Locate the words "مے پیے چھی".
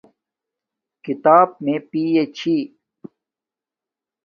1.63-2.55